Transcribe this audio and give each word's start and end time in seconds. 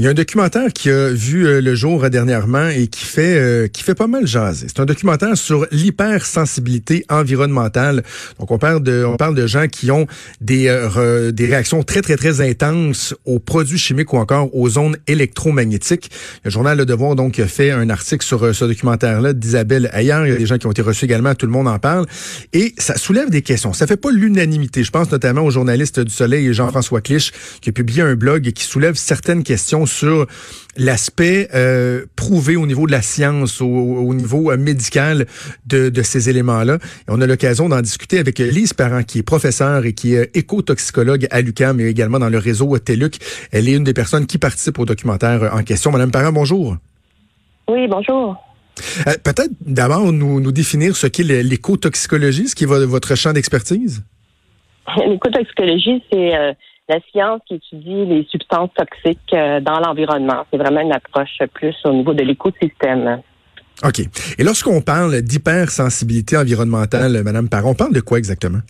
Il 0.00 0.04
y 0.04 0.06
a 0.06 0.10
un 0.10 0.14
documentaire 0.14 0.72
qui 0.72 0.90
a 0.90 1.08
vu 1.08 1.44
euh, 1.44 1.60
le 1.60 1.74
jour 1.74 2.08
dernièrement 2.08 2.68
et 2.68 2.86
qui 2.86 3.04
fait 3.04 3.36
euh, 3.36 3.66
qui 3.66 3.82
fait 3.82 3.96
pas 3.96 4.06
mal 4.06 4.28
jaser. 4.28 4.66
C'est 4.68 4.78
un 4.78 4.84
documentaire 4.84 5.36
sur 5.36 5.66
l'hypersensibilité 5.72 7.04
environnementale. 7.08 8.04
Donc 8.38 8.52
on 8.52 8.58
parle 8.58 8.80
de 8.80 9.04
on 9.04 9.16
parle 9.16 9.34
de 9.34 9.44
gens 9.48 9.66
qui 9.66 9.90
ont 9.90 10.06
des 10.40 10.68
euh, 10.68 11.32
des 11.32 11.46
réactions 11.46 11.82
très 11.82 12.00
très 12.00 12.16
très 12.16 12.40
intenses 12.40 13.12
aux 13.24 13.40
produits 13.40 13.76
chimiques 13.76 14.12
ou 14.12 14.18
encore 14.18 14.54
aux 14.54 14.78
ondes 14.78 14.98
électromagnétiques. 15.08 16.12
Le 16.44 16.50
journal 16.52 16.78
Le 16.78 16.86
Devoir 16.86 17.16
donc 17.16 17.42
fait 17.42 17.72
un 17.72 17.90
article 17.90 18.24
sur 18.24 18.54
ce 18.54 18.64
documentaire 18.66 19.20
là 19.20 19.32
d'Isabelle 19.32 19.90
Ayer. 19.92 20.20
Il 20.26 20.28
y 20.28 20.32
a 20.32 20.36
des 20.36 20.46
gens 20.46 20.58
qui 20.58 20.68
ont 20.68 20.70
été 20.70 20.82
reçus 20.82 21.06
également, 21.06 21.34
tout 21.34 21.46
le 21.46 21.52
monde 21.52 21.66
en 21.66 21.80
parle 21.80 22.06
et 22.52 22.72
ça 22.78 22.96
soulève 22.96 23.30
des 23.30 23.42
questions. 23.42 23.72
Ça 23.72 23.88
fait 23.88 23.96
pas 23.96 24.12
l'unanimité. 24.12 24.84
Je 24.84 24.92
pense 24.92 25.10
notamment 25.10 25.42
au 25.42 25.50
journaliste 25.50 25.98
du 25.98 26.12
Soleil 26.12 26.54
Jean-François 26.54 27.00
Clich 27.00 27.32
qui 27.60 27.70
a 27.70 27.72
publié 27.72 28.02
un 28.02 28.14
blog 28.14 28.52
qui 28.52 28.62
soulève 28.62 28.94
certaines 28.94 29.42
questions 29.42 29.87
sur 29.88 30.26
l'aspect 30.76 31.48
euh, 31.54 32.06
prouvé 32.14 32.56
au 32.56 32.66
niveau 32.66 32.86
de 32.86 32.92
la 32.92 33.02
science, 33.02 33.60
au, 33.60 34.14
niveau 34.14 34.50
euh, 34.50 34.56
médical 34.56 35.26
de, 35.66 35.88
de 35.88 36.02
ces 36.02 36.30
éléments-là. 36.30 36.74
Et 36.74 37.08
on 37.08 37.20
a 37.20 37.26
l'occasion 37.26 37.68
d'en 37.68 37.80
discuter 37.80 38.18
avec 38.18 38.38
Lise 38.38 38.72
Parent, 38.72 39.02
qui 39.02 39.18
est 39.18 39.22
professeure 39.22 39.84
et 39.84 39.92
qui 39.92 40.14
est 40.14 40.36
écotoxicologue 40.36 41.26
à 41.30 41.40
l'UQAM 41.40 41.80
et 41.80 41.86
également 41.86 42.18
dans 42.18 42.28
le 42.28 42.38
réseau 42.38 42.78
TELUC. 42.78 43.18
Elle 43.50 43.68
est 43.68 43.72
une 43.72 43.84
des 43.84 43.94
personnes 43.94 44.26
qui 44.26 44.38
participe 44.38 44.78
au 44.78 44.84
documentaire 44.84 45.50
en 45.52 45.62
question. 45.62 45.90
Madame 45.90 46.10
Parent, 46.10 46.32
bonjour. 46.32 46.76
Oui, 47.68 47.86
bonjour. 47.88 48.36
Euh, 49.06 49.14
peut-être 49.24 49.50
d'abord 49.60 50.12
nous, 50.12 50.40
nous 50.40 50.52
définir 50.52 50.96
ce 50.96 51.06
qu'est 51.06 51.24
l'écotoxicologie, 51.24 52.48
ce 52.48 52.54
qui 52.54 52.64
est 52.64 52.66
votre 52.66 53.16
champ 53.16 53.32
d'expertise? 53.32 54.04
L'écotoxicologie, 55.06 56.02
c'est 56.10 56.56
la 56.88 57.00
science 57.12 57.40
qui 57.46 57.54
étudie 57.54 58.06
les 58.06 58.26
substances 58.30 58.70
toxiques 58.74 59.18
euh, 59.34 59.60
dans 59.60 59.78
l'environnement. 59.80 60.44
C'est 60.50 60.58
vraiment 60.58 60.80
une 60.80 60.92
approche 60.92 61.38
plus 61.52 61.76
au 61.84 61.92
niveau 61.92 62.14
de 62.14 62.22
l'écosystème. 62.22 63.20
OK. 63.84 64.00
Et 64.38 64.42
lorsqu'on 64.42 64.80
parle 64.80 65.20
d'hypersensibilité 65.22 66.36
environnementale, 66.36 67.22
Madame 67.22 67.48
Parent, 67.48 67.70
on 67.70 67.74
parle 67.74 67.92
de 67.92 68.00
quoi 68.00 68.18
exactement? 68.18 68.60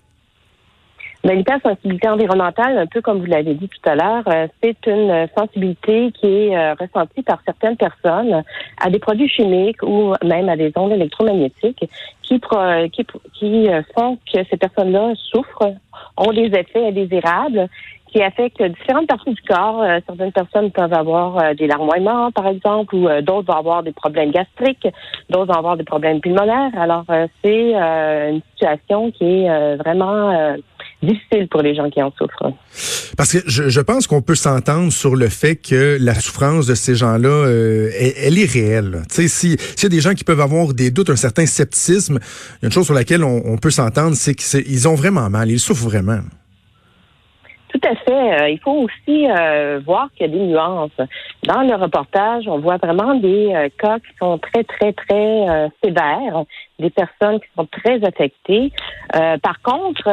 Ben, 1.25 1.37
l'hypersensibilité 1.37 2.09
environnementale, 2.09 2.79
un 2.79 2.87
peu 2.87 3.01
comme 3.01 3.19
vous 3.19 3.27
l'avez 3.27 3.55
dit 3.55 3.69
tout 3.69 3.91
à 3.91 3.97
l'heure, 3.97 4.23
euh, 4.29 4.47
c'est 4.63 4.87
une 4.87 5.27
sensibilité 5.37 6.13
qui 6.13 6.27
est 6.27 6.57
euh, 6.57 6.75
ressentie 6.75 7.23
par 7.23 7.41
certaines 7.45 7.77
personnes 7.77 8.43
à 8.81 8.91
des 8.91 8.99
produits 8.99 9.29
chimiques 9.29 9.83
ou 9.83 10.15
même 10.25 10.49
à 10.49 10.57
des 10.57 10.73
ondes 10.77 10.93
électromagnétiques 10.93 11.89
qui, 12.23 12.41
qui, 12.93 13.07
qui 13.35 13.69
font 13.97 14.19
que 14.33 14.39
ces 14.49 14.57
personnes-là 14.57 15.15
souffrent, 15.17 15.75
ont 16.17 16.33
des 16.33 16.47
effets 16.47 16.87
indésirables 16.87 17.69
qui 18.13 18.23
affecte 18.23 18.63
différentes 18.63 19.07
parties 19.07 19.33
du 19.33 19.43
corps. 19.43 19.83
Euh, 19.83 20.01
certaines 20.07 20.33
personnes 20.33 20.71
peuvent 20.71 20.93
avoir 20.93 21.39
euh, 21.39 21.55
des 21.55 21.67
larmoiements, 21.67 22.31
par 22.33 22.47
exemple, 22.47 22.95
ou 22.95 23.09
euh, 23.09 23.23
d'autres 23.23 23.53
vont 23.53 23.59
avoir 23.59 23.83
des 23.83 23.93
problèmes 23.93 24.31
gastriques, 24.31 24.89
d'autres 25.31 25.53
vont 25.53 25.59
avoir 25.59 25.77
des 25.77 25.85
problèmes 25.85 26.21
pulmonaires. 26.21 26.71
Alors, 26.79 27.05
c'est 27.43 27.73
une 27.73 28.41
situation 28.53 29.11
qui 29.13 29.25
est 29.25 29.77
vraiment 29.77 30.57
difficile 31.03 31.49
pour 31.49 31.63
les 31.63 31.75
gens 31.75 31.91
qui 31.91 32.03
en 32.03 32.13
souffrent. 32.19 32.53
Parce 33.17 33.33
que 33.33 33.39
je, 33.47 33.81
pense 33.81 34.07
qu'on 34.07 34.23
peut 34.23 34.35
s'entendre 34.35 34.93
sur 34.93 35.17
le 35.17 35.29
fait 35.29 35.57
que 35.57 35.97
la 36.01 36.15
souffrance 36.15 36.67
de 36.67 36.75
ces 36.75 36.95
gens-là, 36.95 37.47
elle, 37.47 38.39
est 38.39 38.53
réelle. 38.53 39.03
Sais, 39.09 39.29
si 39.29 39.57
s'il 39.59 39.83
y 39.85 39.87
a 39.87 39.89
des 39.89 40.01
gens 40.01 40.15
qui 40.15 40.25
peuvent 40.25 40.41
avoir 40.41 40.75
des 40.75 40.91
doutes, 40.91 41.11
un 41.11 41.17
certain 41.17 41.47
scepticisme, 41.47 42.19
une 42.63 42.71
chose 42.71 42.87
sur 42.87 42.95
laquelle 42.95 43.25
on 43.25 43.57
peut 43.57 43.71
s'entendre, 43.71 44.17
c'est 44.17 44.35
qu'ils 44.35 44.89
ont 44.89 44.95
vraiment 44.95 45.29
mal, 45.31 45.51
ils 45.51 45.61
souffrent 45.61 45.89
vraiment. 45.89 46.21
Tout 47.81 47.89
à 47.89 47.95
fait. 47.97 48.43
Euh, 48.43 48.49
il 48.49 48.59
faut 48.59 48.87
aussi 48.87 49.29
euh, 49.29 49.81
voir 49.85 50.09
qu'il 50.13 50.27
y 50.27 50.31
a 50.31 50.33
des 50.33 50.45
nuances. 50.45 50.91
Dans 51.45 51.63
le 51.63 51.75
reportage, 51.75 52.45
on 52.49 52.59
voit 52.59 52.79
vraiment 52.79 53.15
des 53.15 53.53
euh, 53.55 53.69
cas 53.79 53.99
qui 53.99 54.17
sont 54.19 54.39
très, 54.39 54.65
très, 54.65 54.93
très 54.93 55.71
sévères, 55.85 56.45
des 56.79 56.91
personnes 56.91 57.41
qui 57.41 57.47
sont 57.57 57.67
très 57.67 58.03
affectées. 58.05 58.73
par 59.43 59.61
contre, 59.63 60.05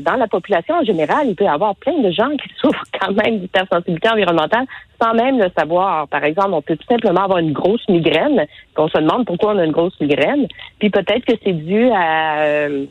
dans 0.00 0.16
la 0.16 0.26
population 0.28 0.76
en 0.76 0.84
général, 0.84 1.28
il 1.28 1.36
peut 1.36 1.44
y 1.44 1.48
avoir 1.48 1.76
plein 1.76 1.98
de 1.98 2.10
gens 2.10 2.30
qui 2.30 2.48
souffrent 2.60 2.84
quand 3.00 3.12
même 3.12 3.38
d'hypersensibilité 3.38 4.08
environnementale 4.08 4.66
sans 5.00 5.14
même 5.14 5.38
le 5.38 5.50
savoir. 5.56 6.08
Par 6.08 6.24
exemple, 6.24 6.50
on 6.52 6.62
peut 6.62 6.76
tout 6.76 6.86
simplement 6.88 7.24
avoir 7.24 7.38
une 7.38 7.52
grosse 7.52 7.86
migraine, 7.88 8.46
qu'on 8.74 8.88
se 8.88 8.98
demande 8.98 9.26
pourquoi 9.26 9.54
on 9.54 9.58
a 9.58 9.64
une 9.64 9.72
grosse 9.72 9.98
migraine, 10.00 10.46
puis 10.78 10.90
peut-être 10.90 11.24
que 11.24 11.34
c'est 11.42 11.52
dû 11.52 11.90
à 11.90 12.42
euh, 12.42 12.86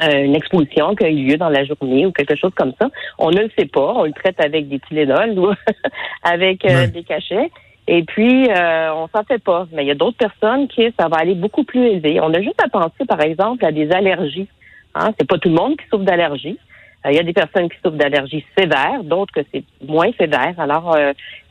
une 0.00 0.34
exposition 0.34 0.94
qui 0.94 1.04
a 1.04 1.08
eu 1.08 1.26
lieu 1.26 1.36
dans 1.36 1.48
la 1.48 1.64
journée 1.64 2.06
ou 2.06 2.12
quelque 2.12 2.36
chose 2.36 2.52
comme 2.54 2.72
ça. 2.80 2.88
On 3.18 3.30
ne 3.30 3.42
le 3.42 3.50
sait 3.58 3.66
pas. 3.66 3.92
On 3.96 4.04
le 4.04 4.12
traite 4.12 4.40
avec 4.40 4.68
des 4.68 4.80
Tylenol 4.80 5.38
ou 5.38 5.52
avec 6.22 6.64
euh, 6.64 6.86
des 6.86 7.02
cachets. 7.02 7.50
Et 7.88 8.02
puis, 8.04 8.48
euh, 8.48 8.94
on 8.94 9.08
s'en 9.08 9.24
fait 9.24 9.42
pas. 9.42 9.66
Mais 9.72 9.84
il 9.84 9.88
y 9.88 9.90
a 9.90 9.94
d'autres 9.94 10.16
personnes 10.16 10.68
qui, 10.68 10.92
ça 10.98 11.08
va 11.08 11.18
aller 11.18 11.34
beaucoup 11.34 11.64
plus 11.64 11.84
élevé. 11.84 12.20
On 12.20 12.32
a 12.32 12.40
juste 12.40 12.62
à 12.62 12.68
penser, 12.68 13.04
par 13.06 13.20
exemple, 13.20 13.64
à 13.64 13.72
des 13.72 13.90
allergies. 13.90 14.48
Hein? 14.94 15.10
C'est 15.18 15.28
pas 15.28 15.38
tout 15.38 15.48
le 15.48 15.56
monde 15.56 15.76
qui 15.76 15.86
souffre 15.88 16.04
d'allergies. 16.04 16.58
Euh, 17.04 17.10
il 17.10 17.16
y 17.16 17.20
a 17.20 17.24
des 17.24 17.32
personnes 17.32 17.68
qui 17.68 17.76
souffrent 17.84 17.96
d'allergies 17.96 18.44
sévères, 18.56 19.02
d'autres 19.02 19.32
que 19.32 19.40
c'est 19.52 19.64
moins 19.86 20.10
sévère. 20.18 20.54
Alors, 20.58 20.96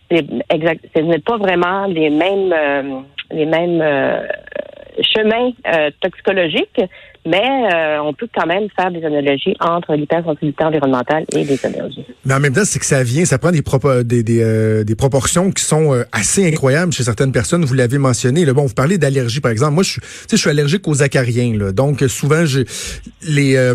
c'est 0.09 0.25
exact, 0.49 0.85
ce 0.95 1.01
n'est 1.01 1.19
pas 1.19 1.37
vraiment 1.37 1.85
les 1.85 2.09
mêmes, 2.09 3.05
les 3.29 3.45
mêmes 3.45 3.81
chemins 5.01 5.51
toxicologiques, 6.01 6.81
mais 7.25 7.69
euh, 7.73 8.01
on 8.01 8.13
peut 8.13 8.27
quand 8.33 8.47
même 8.47 8.67
faire 8.75 8.91
des 8.91 9.03
analogies 9.05 9.55
entre 9.59 9.93
l'hypersensibilité 9.93 10.63
environnementale 10.63 11.25
et 11.33 11.43
les 11.43 11.65
allergies. 11.65 12.05
Mais 12.25 12.33
en 12.33 12.39
même 12.39 12.53
temps, 12.53 12.65
c'est 12.65 12.79
que 12.79 12.85
ça 12.85 13.03
vient, 13.03 13.25
ça 13.25 13.37
prend 13.37 13.51
des, 13.51 13.61
euh, 14.41 14.83
proportions 14.97 15.51
qui 15.51 15.63
sont 15.63 15.93
euh, 15.93 16.03
assez 16.11 16.47
incroyables 16.47 16.91
chez 16.91 17.03
certaines 17.03 17.31
personnes. 17.31 17.63
Vous 17.63 17.73
l'avez 17.73 17.97
mentionné. 17.97 18.45
Là, 18.45 18.53
bon, 18.53 18.65
vous 18.65 18.73
parlez 18.73 18.97
d'allergie, 18.97 19.39
par 19.39 19.51
exemple. 19.51 19.73
Moi, 19.73 19.83
je, 19.83 19.99
je 20.29 20.35
suis 20.35 20.49
allergique 20.49 20.87
aux 20.87 21.03
acariens. 21.03 21.71
Donc, 21.71 22.03
souvent, 22.07 22.43
les 23.21 23.73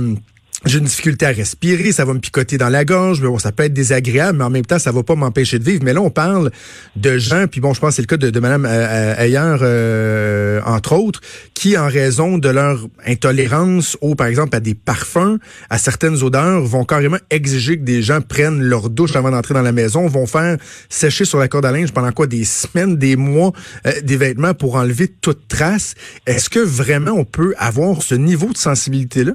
j'ai 0.67 0.79
une 0.79 0.85
difficulté 0.85 1.27
à 1.27 1.31
respirer, 1.31 1.93
ça 1.93 2.05
va 2.05 2.13
me 2.13 2.19
picoter 2.19 2.59
dans 2.59 2.69
la 2.69 2.85
gorge, 2.85 3.21
mais 3.21 3.29
bon, 3.29 3.39
ça 3.39 3.53
peut 3.53 3.63
être 3.63 3.73
désagréable, 3.73 4.39
mais 4.39 4.45
en 4.45 4.51
même 4.51 4.67
temps, 4.67 4.81
ça 4.81 4.91
va 4.91 5.03
pas 5.05 5.15
m'empêcher 5.15 5.59
de 5.59 5.65
vivre. 5.65 5.83
Mais 5.85 5.93
là, 5.93 6.01
on 6.01 6.11
parle 6.11 6.51
de 6.97 7.19
gens, 7.19 7.47
puis 7.47 7.61
bon, 7.61 7.73
je 7.73 7.81
pense 7.81 7.91
que 7.91 7.97
c'est 7.97 8.03
le 8.03 8.07
cas 8.07 8.17
de, 8.17 8.31
de 8.31 8.41
Mme 8.41 8.67
Ayer, 8.67 9.57
euh, 9.63 10.61
entre 10.67 10.95
autres, 10.95 11.21
qui, 11.55 11.79
en 11.79 11.87
raison 11.87 12.39
de 12.39 12.49
leur 12.49 12.89
intolérance 13.07 13.97
au, 14.01 14.17
par 14.17 14.27
exemple, 14.27 14.57
à 14.57 14.61
des 14.61 14.75
parfums, 14.75 15.39
à 15.71 15.79
certaines 15.79 16.23
odeurs, 16.23 16.63
vont 16.63 16.85
carrément 16.85 17.19
exiger 17.31 17.79
que 17.79 17.85
des 17.85 18.03
gens 18.03 18.21
prennent 18.21 18.61
leur 18.61 18.91
douche 18.91 19.15
avant 19.15 19.31
d'entrer 19.31 19.55
dans 19.55 19.63
la 19.63 19.73
maison, 19.73 20.07
vont 20.09 20.27
faire 20.27 20.57
sécher 20.89 21.25
sur 21.25 21.39
la 21.39 21.47
corde 21.47 21.67
à 21.67 21.73
linge 21.73 21.93
pendant 21.93 22.13
quoi 22.13 22.27
des 22.27 22.45
semaines, 22.45 22.97
des 22.97 23.15
mois, 23.15 23.53
euh, 23.87 23.93
des 24.03 24.17
vêtements 24.17 24.55
pour 24.55 24.75
enlever 24.75 25.07
toute 25.09 25.47
trace. 25.47 25.95
Est-ce 26.27 26.51
que 26.51 26.61
vraiment 26.61 27.13
on 27.13 27.25
peut 27.25 27.55
avoir 27.57 28.03
ce 28.03 28.17
niveau 28.17 28.53
de 28.53 28.59
sensibilité-là? 28.59 29.33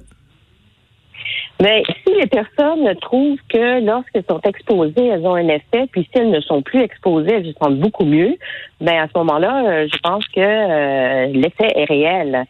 Mais 1.62 1.84
si 2.04 2.14
les 2.16 2.26
personnes 2.26 2.96
trouvent 3.02 3.38
que 3.48 3.86
lorsqu'elles 3.86 4.26
sont 4.28 4.42
exposées, 4.44 5.08
elles 5.08 5.26
ont 5.28 5.36
un 5.36 5.48
effet, 5.48 5.86
puis 5.92 6.10
si 6.12 6.20
elles 6.20 6.32
ne 6.32 6.42
sont 6.42 6.64
plus 6.64 6.82
exposées, 6.82 7.34
elles 7.34 7.46
se 7.46 7.54
sentent 7.54 7.80
beaucoup 7.80 8.04
mieux, 8.04 8.36
ben 8.80 9.04
à 9.04 9.08
ce 9.08 9.18
moment-là, 9.20 9.64
euh, 9.66 9.88
je 9.92 9.98
pense 10.00 10.28
que 10.30 10.40
euh, 10.40 11.28
l'effet 11.28 11.72
est 11.76 11.86
réel. 11.86 12.46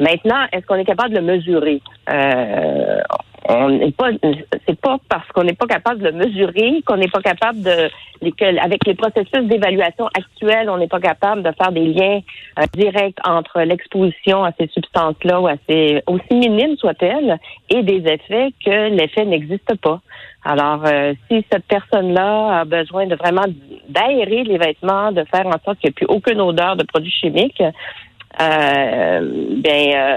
Maintenant, 0.00 0.46
est-ce 0.52 0.66
qu'on 0.66 0.74
est 0.74 0.84
capable 0.84 1.14
de 1.14 1.20
le 1.20 1.24
mesurer? 1.24 1.80
Euh, 2.10 3.00
on 3.48 3.68
n'est 3.70 3.92
pas, 3.92 4.10
c'est 4.66 4.80
pas 4.80 4.98
parce 5.08 5.28
qu'on 5.28 5.44
n'est 5.44 5.54
pas 5.54 5.66
capable 5.66 6.00
de 6.00 6.08
le 6.08 6.12
mesurer 6.12 6.82
qu'on 6.86 6.96
n'est 6.96 7.08
pas 7.08 7.20
capable 7.20 7.62
de, 7.62 7.90
avec 8.60 8.86
les 8.86 8.94
processus 8.94 9.44
d'évaluation 9.44 10.06
actuels, 10.14 10.68
on 10.70 10.78
n'est 10.78 10.88
pas 10.88 11.00
capable 11.00 11.42
de 11.42 11.52
faire 11.52 11.72
des 11.72 11.86
liens 11.86 12.20
euh, 12.58 12.64
directs 12.74 13.18
entre 13.24 13.60
l'exposition 13.60 14.44
à 14.44 14.52
ces 14.58 14.68
substances-là 14.68 15.40
ou 15.40 15.46
à 15.46 15.54
ces, 15.68 16.02
aussi 16.06 16.34
minimes 16.34 16.76
soient-elles, 16.76 17.38
et 17.70 17.82
des 17.82 18.02
effets 18.10 18.52
que 18.64 18.88
l'effet 18.90 19.24
n'existe 19.24 19.74
pas. 19.80 20.00
Alors, 20.44 20.84
euh, 20.86 21.12
si 21.28 21.44
cette 21.50 21.66
personne-là 21.66 22.60
a 22.60 22.64
besoin 22.64 23.06
de 23.06 23.16
vraiment 23.16 23.46
d'aérer 23.88 24.44
les 24.44 24.58
vêtements, 24.58 25.12
de 25.12 25.24
faire 25.24 25.46
en 25.46 25.58
sorte 25.64 25.78
qu'il 25.80 25.88
n'y 25.88 25.90
ait 25.90 25.92
plus 25.92 26.06
aucune 26.06 26.40
odeur 26.40 26.76
de 26.76 26.84
produits 26.84 27.10
chimiques, 27.10 27.62
ben 28.38 29.94
euh, 29.94 30.16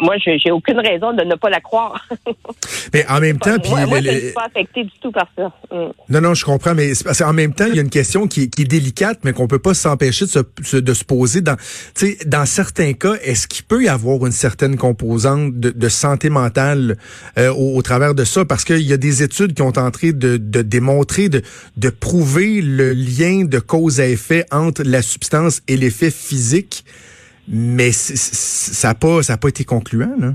moi 0.00 0.16
j'ai 0.18 0.50
aucune 0.50 0.78
raison 0.78 1.12
de 1.12 1.24
ne 1.24 1.34
pas 1.36 1.48
la 1.48 1.60
croire. 1.60 2.06
mais 2.92 3.06
en 3.08 3.20
même 3.20 3.38
temps, 3.38 3.58
puis 3.58 3.70
moi, 3.70 4.00
je 4.00 4.10
suis 4.10 4.32
pas 4.32 4.46
affecté 4.46 4.84
du 4.84 4.92
tout 5.00 5.10
par 5.10 5.26
ça. 5.36 5.52
Mm. 5.70 5.90
Non 6.10 6.20
non, 6.20 6.34
je 6.34 6.44
comprends, 6.44 6.74
mais 6.74 6.92
parce 7.04 7.20
en 7.22 7.32
même 7.32 7.54
temps, 7.54 7.66
il 7.66 7.76
y 7.76 7.78
a 7.78 7.82
une 7.82 7.90
question 7.90 8.26
qui, 8.26 8.50
qui 8.50 8.62
est 8.62 8.66
délicate, 8.66 9.20
mais 9.24 9.32
qu'on 9.32 9.48
peut 9.48 9.58
pas 9.58 9.74
s'empêcher 9.74 10.26
de 10.26 10.30
se, 10.62 10.76
de 10.76 10.94
se 10.94 11.04
poser 11.04 11.40
dans, 11.40 11.56
tu 11.94 12.12
sais, 12.12 12.18
dans 12.26 12.44
certains 12.44 12.92
cas, 12.92 13.14
est-ce 13.22 13.46
qu'il 13.46 13.64
peut 13.64 13.82
y 13.84 13.88
avoir 13.88 14.26
une 14.26 14.32
certaine 14.32 14.76
composante 14.76 15.58
de, 15.58 15.70
de 15.70 15.88
santé 15.88 16.28
mentale 16.28 16.96
euh, 17.38 17.52
au, 17.52 17.76
au, 17.76 17.82
travers 17.82 18.14
de 18.14 18.24
ça, 18.24 18.44
parce 18.44 18.64
qu'il 18.64 18.86
y 18.86 18.92
a 18.92 18.98
des 18.98 19.22
études 19.22 19.54
qui 19.54 19.62
ont 19.62 19.72
tenté 19.72 20.12
de, 20.12 20.36
de 20.36 20.62
démontrer, 20.62 21.28
de, 21.28 21.42
de 21.76 21.90
prouver 21.90 22.60
le 22.60 22.92
lien 22.92 23.44
de 23.44 23.58
cause 23.58 24.00
à 24.00 24.06
effet 24.06 24.44
entre 24.50 24.82
la 24.84 25.02
substance 25.02 25.62
et 25.68 25.76
l'effet 25.76 26.10
physique. 26.10 26.84
Mais 27.52 27.90
ça 27.90 28.88
n'a 28.88 28.94
pas, 28.94 29.20
pas 29.40 29.48
été 29.48 29.64
concluant, 29.64 30.14
là. 30.18 30.34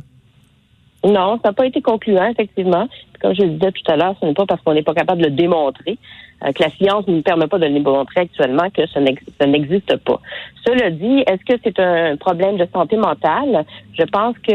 Non, 1.06 1.40
ça 1.42 1.50
n'a 1.50 1.54
pas 1.54 1.66
été 1.66 1.82
concluant, 1.82 2.26
effectivement. 2.26 2.90
Comme 3.22 3.34
je 3.34 3.44
le 3.44 3.50
disais 3.52 3.72
tout 3.72 3.92
à 3.92 3.96
l'heure, 3.96 4.16
ce 4.20 4.26
n'est 4.26 4.34
pas 4.34 4.46
parce 4.46 4.62
qu'on 4.62 4.74
n'est 4.74 4.84
pas 4.84 4.94
capable 4.94 5.22
de 5.22 5.28
le 5.28 5.36
démontrer. 5.36 5.98
que 6.42 6.64
la 6.64 6.70
science 6.72 7.08
ne 7.08 7.16
nous 7.16 7.22
permet 7.22 7.48
pas 7.48 7.60
de 7.60 7.68
démontrer 7.68 8.22
actuellement 8.22 8.70
que 8.70 8.82
ça 8.88 9.00
n'existe 9.48 9.96
pas. 9.98 10.20
Cela 10.66 10.90
dit, 10.90 11.24
est-ce 11.28 11.46
que 11.46 11.60
c'est 11.64 11.80
un 11.80 12.18
problème 12.18 12.58
de 12.58 12.68
santé 12.74 12.98
mentale? 12.98 13.66
Je 13.94 14.04
pense 14.04 14.36
que 14.40 14.52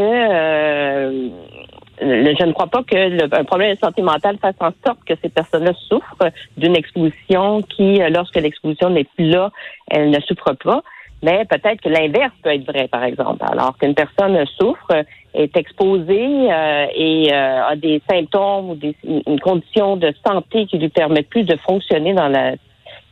je 2.01 2.45
ne 2.45 2.51
crois 2.51 2.67
pas 2.67 2.83
que 2.83 2.95
le, 2.95 3.23
un 3.31 3.43
problème 3.43 3.73
de 3.73 3.79
santé 3.79 4.01
mentale 4.01 4.37
fasse 4.41 4.55
en 4.59 4.71
sorte 4.85 5.03
que 5.05 5.13
ces 5.21 5.29
personnes-là 5.29 5.73
souffrent 5.87 6.31
d'une 6.57 6.75
exposition 6.75 7.61
qui, 7.61 7.99
lorsque 8.09 8.35
l'exposition 8.35 8.89
n'est 8.89 9.03
plus 9.15 9.29
là, 9.29 9.51
elle 9.87 10.09
ne 10.09 10.19
souffre 10.19 10.53
pas. 10.63 10.83
Mais 11.23 11.45
peut-être 11.45 11.81
que 11.81 11.89
l'inverse 11.89 12.33
peut 12.41 12.49
être 12.49 12.65
vrai, 12.65 12.87
par 12.87 13.03
exemple. 13.03 13.43
Alors 13.43 13.77
qu'une 13.77 13.93
personne 13.93 14.43
souffre, 14.59 15.03
est 15.33 15.55
exposée 15.55 16.51
euh, 16.51 16.87
et 16.93 17.31
euh, 17.31 17.65
a 17.67 17.75
des 17.75 18.01
symptômes 18.09 18.71
ou 18.71 18.75
des, 18.75 18.95
une 19.03 19.39
condition 19.39 19.95
de 19.95 20.13
santé 20.25 20.65
qui 20.65 20.77
lui 20.77 20.89
permet 20.89 21.21
plus 21.21 21.43
de 21.43 21.55
fonctionner 21.57 22.13
dans 22.13 22.27
la 22.27 22.55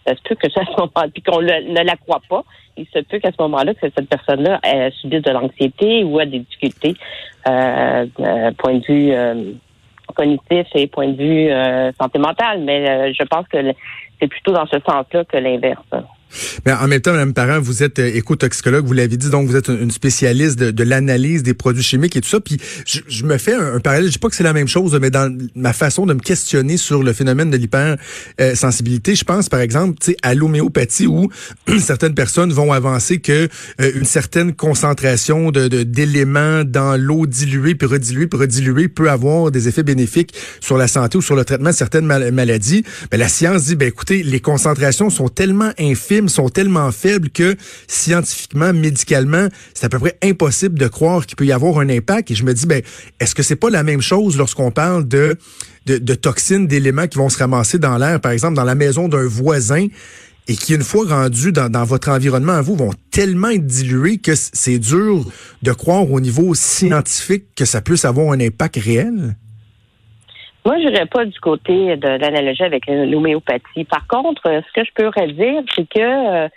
ça 0.08 0.16
se 0.16 0.22
peut 0.24 0.36
que 0.36 0.50
ça, 0.50 0.62
puis 1.14 1.22
qu'on 1.22 1.42
ne 1.42 1.84
la 1.84 1.96
croit 1.98 2.22
pas. 2.30 2.44
Il 2.78 2.88
se 2.88 3.00
peut 3.00 3.20
qu'à 3.20 3.32
ce 3.32 3.42
moment-là, 3.42 3.74
que 3.74 3.88
cette 3.96 4.10
personne-là 4.10 4.60
subisse 5.02 5.22
de 5.22 5.32
l'anxiété 5.32 6.04
ou 6.04 6.20
a 6.20 6.26
des 6.26 6.40
difficultés, 6.40 6.96
euh, 7.48 8.06
euh 8.20 8.52
point 8.58 8.76
de 8.76 8.86
vue 8.86 9.12
euh, 9.12 9.52
cognitif 10.16 10.66
et 10.74 10.88
point 10.88 11.10
de 11.10 11.18
vue 11.18 11.52
euh, 11.52 11.92
santé 12.00 12.18
mentale. 12.18 12.62
Mais 12.62 13.14
je 13.14 13.24
pense 13.24 13.48
que 13.48 13.58
c'est 14.20 14.28
plutôt 14.28 14.54
dans 14.54 14.66
ce 14.66 14.80
sens-là 14.80 15.26
que 15.26 15.38
l'inverse. 15.38 15.84
Mais 16.66 16.74
en 16.74 16.88
même 16.88 17.02
temps, 17.02 17.12
Mme 17.12 17.34
Parent, 17.34 17.60
vous 17.60 17.84
êtes 17.84 18.00
euh, 18.00 18.16
éco-toxicologue, 18.16 18.86
vous 18.86 18.94
l'avez 18.94 19.18
dit, 19.18 19.30
donc 19.30 19.48
vous 19.48 19.56
êtes 19.56 19.68
une 19.68 19.92
spécialiste 19.92 20.60
de, 20.60 20.84
l'analyse 20.84 21.44
des 21.44 21.54
produits 21.54 21.84
chimiques 21.84 22.16
et 22.16 22.22
tout 22.22 22.30
ça. 22.30 22.40
Puis 22.40 22.58
je, 22.86 23.26
me 23.26 23.38
fais 23.38 23.54
un, 23.54 23.80
parallèle, 23.80 24.08
je 24.08 24.12
dis 24.12 24.20
pas 24.20 24.30
que 24.30 24.36
c'est 24.36 24.44
la 24.44 24.54
même 24.54 24.68
chose, 24.68 24.98
mais 25.02 25.10
dans 25.10 25.36
ma 25.56 25.74
façon 25.74 26.06
de 26.06 26.14
me 26.14 26.20
questionner 26.20 26.78
sur 26.78 27.04
le 27.04 27.14
phénomène 27.14 27.52
de 27.52 27.58
l'hypersensibilité, 27.58 29.16
je 29.16 29.24
pense 29.24 29.50
par 29.50 29.60
exemple 29.60 29.98
à 30.24 30.34
l'homéopathie 30.34 31.08
où 31.08 31.30
certaines 31.80 32.16
personnes 32.16 32.52
vont 32.52 32.72
avancer 32.72 33.20
que 33.20 33.48
euh, 33.82 33.92
une 33.96 34.06
certaine 34.06 34.54
concentration 34.54 35.52
de 35.52 35.68
d'éléments 35.68 36.64
dans 36.64 37.00
l'eau 37.00 37.26
diluée 37.26 37.76
puis 37.76 37.88
rediluée 37.88 38.28
puis 38.28 38.40
rediluée 38.40 38.88
peut 38.88 39.10
avoir 39.10 39.52
des 39.52 39.68
effets 39.68 39.84
bénéfiques 39.84 40.34
sur 40.60 40.78
la 40.78 40.88
santé 40.88 41.18
ou 41.18 41.22
sur 41.22 41.36
le 41.36 41.46
traitement 41.46 41.70
de 41.70 41.76
certaines 41.76 42.06
maladies. 42.06 42.84
Mais 43.12 43.18
la 43.18 43.28
science 43.28 43.66
dit, 43.66 43.76
ben 43.76 43.88
écoutez, 43.88 44.24
les 44.24 44.40
concentrations 44.40 45.10
sont 45.10 45.30
tellement 45.30 45.72
infimes 45.80 46.19
sont 46.28 46.50
tellement 46.50 46.92
faibles 46.92 47.30
que 47.30 47.56
scientifiquement, 47.88 48.74
médicalement, 48.74 49.48
c'est 49.74 49.86
à 49.86 49.90
peu 49.90 50.00
près 50.00 50.18
impossible 50.24 50.78
de 50.78 50.88
croire 50.88 51.26
qu'il 51.26 51.36
peut 51.36 51.46
y 51.46 51.52
avoir 51.52 51.80
un 51.80 51.90
impact. 51.90 52.32
Et 52.32 52.36
je 52.36 52.44
me 52.44 52.54
dis, 52.54 52.66
ben, 52.66 52.82
est-ce 53.20 53.36
que 53.36 53.44
c'est 53.44 53.56
pas 53.56 53.70
la 53.70 53.84
même 53.84 54.02
chose 54.02 54.38
lorsqu'on 54.38 54.72
parle 54.72 55.08
de, 55.08 55.38
de, 55.86 56.16
toxines, 56.16 56.68
d'éléments 56.68 57.08
qui 57.08 57.18
vont 57.18 57.30
se 57.30 57.38
ramasser 57.38 57.80
dans 57.80 57.98
l'air, 57.98 58.20
par 58.20 58.32
exemple, 58.32 58.56
dans 58.56 58.64
la 58.64 58.76
maison 58.76 59.08
d'un 59.08 59.28
voisin? 59.28 59.88
et 60.48 60.56
qui, 60.56 60.74
une 60.74 60.82
fois 60.82 61.06
rendus 61.06 61.52
dans, 61.52 61.70
dans, 61.70 61.84
votre 61.84 62.10
environnement 62.10 62.54
à 62.54 62.62
vous, 62.64 62.76
vont 62.76 62.94
tellement 63.12 63.50
être 63.50 63.68
dilués 63.68 64.18
que 64.18 64.34
c'est 64.36 64.80
dur 64.80 65.32
de 65.62 65.72
croire 65.74 66.12
au 66.12 66.20
niveau 66.20 66.56
scientifique 66.56 67.46
que 67.56 67.66
ça 67.66 67.82
puisse 67.82 68.04
avoir 68.04 68.32
un 68.32 68.40
impact 68.40 68.78
réel? 68.78 69.36
Moi, 70.70 70.78
je 70.84 70.90
pas 71.08 71.26
du 71.26 71.40
côté 71.40 71.98
de 71.98 72.08
l'analogie 72.08 72.62
avec 72.62 72.86
l'homéopathie. 72.86 73.86
Par 73.86 74.06
contre, 74.06 74.44
ce 74.44 74.72
que 74.80 74.86
je 74.86 74.92
peux 74.94 75.08
dire, 75.34 75.64
c'est 75.76 75.90
que 75.90 76.00
euh, 76.00 76.48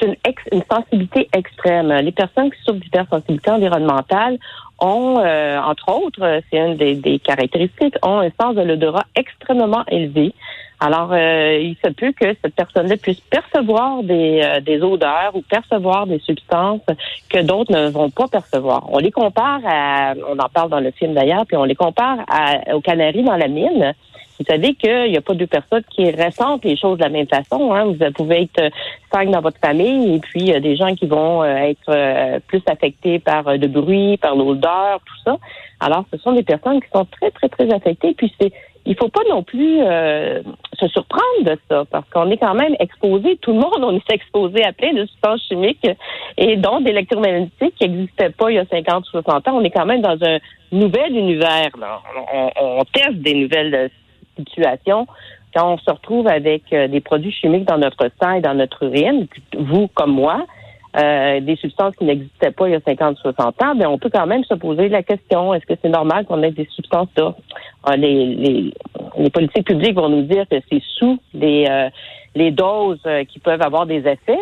c'est 0.00 0.06
une, 0.06 0.16
une 0.52 0.62
sensibilité 0.70 1.28
extrême. 1.36 1.92
Les 1.92 2.12
personnes 2.12 2.50
qui 2.50 2.58
souffrent 2.62 2.80
d'hypersensibilité 2.80 3.50
environnementale 3.50 4.38
ont, 4.80 5.18
euh, 5.18 5.60
entre 5.60 5.88
autres, 5.88 6.40
c'est 6.50 6.58
une 6.58 6.76
des, 6.76 6.94
des, 6.94 7.18
caractéristiques, 7.18 7.94
ont 8.02 8.20
un 8.20 8.30
sens 8.40 8.54
de 8.54 8.62
l'odorat 8.62 9.04
extrêmement 9.14 9.84
élevé. 9.88 10.34
Alors, 10.80 11.10
euh, 11.12 11.58
il 11.60 11.76
se 11.76 11.88
peut 11.92 12.10
que 12.10 12.34
cette 12.42 12.56
personne-là 12.56 12.96
puisse 12.96 13.20
percevoir 13.20 14.02
des, 14.02 14.40
euh, 14.42 14.60
des 14.60 14.82
odeurs 14.82 15.30
ou 15.34 15.42
percevoir 15.42 16.08
des 16.08 16.18
substances 16.18 16.80
que 17.28 17.40
d'autres 17.40 17.72
ne 17.72 17.88
vont 17.88 18.10
pas 18.10 18.26
percevoir. 18.26 18.88
On 18.90 18.98
les 18.98 19.12
compare 19.12 19.60
à, 19.64 20.14
on 20.28 20.36
en 20.36 20.48
parle 20.52 20.70
dans 20.70 20.80
le 20.80 20.90
film 20.90 21.14
d'ailleurs, 21.14 21.46
puis 21.46 21.56
on 21.56 21.62
les 21.62 21.76
compare 21.76 22.18
à, 22.28 22.74
aux 22.74 22.80
canaries 22.80 23.22
dans 23.22 23.36
la 23.36 23.46
mine. 23.46 23.94
Vous 24.38 24.44
savez 24.48 24.74
qu'il 24.74 25.10
n'y 25.10 25.16
a 25.16 25.20
pas 25.20 25.34
deux 25.34 25.46
personnes 25.46 25.84
qui 25.90 26.10
ressentent 26.10 26.64
les 26.64 26.76
choses 26.76 26.98
de 26.98 27.04
la 27.04 27.10
même 27.10 27.28
façon. 27.28 27.72
Hein. 27.72 27.84
Vous 27.84 28.12
pouvez 28.14 28.42
être 28.42 28.72
cinq 29.12 29.30
dans 29.30 29.40
votre 29.40 29.58
famille 29.58 30.16
et 30.16 30.18
puis 30.18 30.40
il 30.40 30.48
y 30.48 30.54
a 30.54 30.60
des 30.60 30.76
gens 30.76 30.94
qui 30.94 31.06
vont 31.06 31.42
euh, 31.42 31.54
être 31.54 32.40
plus 32.46 32.62
affectés 32.66 33.18
par 33.18 33.56
le 33.56 33.66
bruit, 33.66 34.16
par 34.16 34.34
l'odeur, 34.34 35.00
tout 35.04 35.22
ça. 35.24 35.38
Alors, 35.80 36.04
ce 36.12 36.18
sont 36.18 36.32
des 36.32 36.42
personnes 36.42 36.80
qui 36.80 36.88
sont 36.94 37.04
très, 37.04 37.30
très, 37.30 37.48
très 37.48 37.72
affectées. 37.72 38.14
Puis 38.14 38.32
c'est 38.40 38.52
il 38.84 38.96
faut 38.96 39.08
pas 39.08 39.22
non 39.28 39.42
plus 39.42 39.80
euh, 39.80 40.42
se 40.78 40.88
surprendre 40.88 41.44
de 41.44 41.58
ça, 41.70 41.84
parce 41.90 42.08
qu'on 42.10 42.30
est 42.30 42.36
quand 42.36 42.54
même 42.54 42.74
exposé, 42.80 43.36
tout 43.40 43.52
le 43.52 43.58
monde, 43.58 43.78
on 43.78 43.94
est 43.94 44.12
exposé 44.12 44.64
à 44.64 44.72
plein 44.72 44.92
de 44.92 45.06
substances 45.06 45.42
chimiques 45.48 45.86
et 46.36 46.56
dont 46.56 46.80
d'électromagnétiques 46.80 47.74
qui 47.76 47.88
n'existaient 47.88 48.30
pas 48.30 48.50
il 48.50 48.56
y 48.56 48.58
a 48.58 48.66
50 48.66 49.04
ou 49.06 49.10
60 49.22 49.48
ans. 49.48 49.56
On 49.56 49.64
est 49.64 49.70
quand 49.70 49.86
même 49.86 50.02
dans 50.02 50.18
un 50.22 50.38
nouvel 50.72 51.16
univers. 51.16 51.70
On, 52.60 52.82
teste 52.92 53.18
des 53.18 53.34
nouvelles 53.34 53.90
situations 54.36 55.06
quand 55.54 55.74
on 55.74 55.78
se 55.78 55.90
retrouve 55.90 56.28
avec 56.28 56.72
euh, 56.72 56.88
des 56.88 57.00
produits 57.00 57.32
chimiques 57.32 57.66
dans 57.66 57.78
notre 57.78 58.10
sang 58.20 58.32
et 58.32 58.40
dans 58.40 58.54
notre 58.54 58.84
urine, 58.84 59.26
vous 59.58 59.88
comme 59.88 60.12
moi, 60.12 60.46
euh, 60.96 61.40
des 61.40 61.56
substances 61.56 61.96
qui 61.96 62.04
n'existaient 62.04 62.50
pas 62.50 62.68
il 62.68 62.72
y 62.72 62.74
a 62.74 62.80
50 62.80 63.18
ou 63.18 63.22
60 63.22 63.62
ans, 63.62 63.74
mais 63.74 63.86
on 63.86 63.98
peut 63.98 64.10
quand 64.12 64.26
même 64.26 64.44
se 64.44 64.54
poser 64.54 64.88
la 64.90 65.02
question, 65.02 65.54
est-ce 65.54 65.64
que 65.64 65.74
c'est 65.80 65.88
normal 65.88 66.26
qu'on 66.26 66.42
ait 66.42 66.50
des 66.50 66.68
substances 66.70 67.08
là? 67.16 67.34
Ah, 67.84 67.96
les, 67.96 68.26
les, 68.26 68.74
les, 69.16 69.30
politiques 69.30 69.66
publiques 69.66 69.94
vont 69.94 70.08
nous 70.08 70.22
dire 70.22 70.44
que 70.50 70.56
c'est 70.70 70.82
sous 70.98 71.18
les, 71.32 71.66
euh, 71.68 71.88
les 72.34 72.50
doses 72.50 73.00
euh, 73.06 73.24
qui 73.24 73.38
peuvent 73.38 73.62
avoir 73.62 73.86
des 73.86 74.06
effets, 74.06 74.38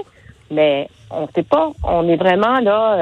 mais 0.51 0.89
on 1.11 1.23
ne 1.23 1.27
sait 1.35 1.43
pas. 1.43 1.73
On 1.83 2.09
est 2.09 2.17
vraiment 2.17 2.61
là 2.61 2.97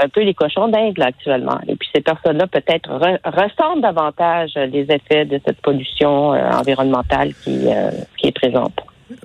un 0.00 0.08
peu 0.08 0.22
les 0.22 0.34
cochons 0.34 0.68
d'Inde 0.68 0.98
actuellement. 1.00 1.58
Et 1.66 1.76
puis 1.76 1.88
ces 1.94 2.00
personnes-là 2.00 2.46
peut-être 2.46 2.90
ressentent 3.24 3.82
davantage 3.82 4.54
les 4.54 4.86
effets 4.90 5.24
de 5.24 5.40
cette 5.44 5.60
pollution 5.60 6.30
environnementale 6.30 7.34
qui, 7.44 7.68
qui 8.16 8.26
est 8.28 8.32
présente. 8.32 8.80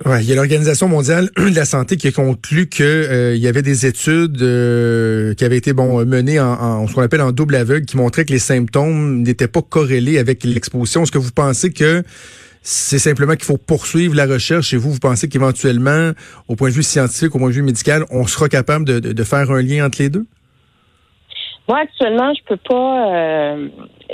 Ouais, 0.06 0.22
il 0.22 0.28
y 0.28 0.32
a 0.32 0.34
l'Organisation 0.34 0.88
mondiale 0.88 1.28
de 1.36 1.54
la 1.54 1.64
santé 1.64 1.96
qui 1.96 2.08
a 2.08 2.12
conclu 2.12 2.68
que 2.68 2.82
euh, 2.82 3.34
il 3.36 3.42
y 3.42 3.48
avait 3.48 3.62
des 3.62 3.86
études 3.86 4.40
euh, 4.40 5.34
qui 5.34 5.44
avaient 5.44 5.58
été 5.58 5.72
bon 5.74 6.04
menées 6.06 6.40
en, 6.40 6.52
en 6.52 6.86
ce 6.86 6.94
qu'on 6.94 7.02
appelle 7.02 7.20
en 7.20 7.32
double 7.32 7.54
aveugle 7.56 7.84
qui 7.84 7.96
montraient 7.96 8.24
que 8.24 8.32
les 8.32 8.38
symptômes 8.38 9.22
n'étaient 9.22 9.48
pas 9.48 9.60
corrélés 9.62 10.18
avec 10.18 10.42
l'exposition. 10.44 11.02
Est-ce 11.02 11.12
que 11.12 11.18
vous 11.18 11.32
pensez 11.32 11.70
que 11.72 12.02
c'est 12.66 12.98
simplement 12.98 13.34
qu'il 13.34 13.44
faut 13.44 13.58
poursuivre 13.58 14.14
la 14.14 14.24
recherche 14.24 14.72
et 14.72 14.78
vous, 14.78 14.92
vous 14.92 14.98
pensez 14.98 15.28
qu'éventuellement, 15.28 16.12
au 16.48 16.56
point 16.56 16.70
de 16.70 16.74
vue 16.74 16.82
scientifique, 16.82 17.34
au 17.34 17.38
point 17.38 17.48
de 17.48 17.54
vue 17.54 17.62
médical, 17.62 18.04
on 18.10 18.26
sera 18.26 18.48
capable 18.48 18.86
de, 18.86 19.00
de 19.00 19.24
faire 19.24 19.50
un 19.50 19.60
lien 19.60 19.84
entre 19.84 20.00
les 20.00 20.08
deux? 20.08 20.26
Moi, 21.68 21.78
actuellement, 21.78 22.32
je 22.34 22.42
peux 22.44 22.58
pas. 22.58 23.14
Euh, 23.14 23.68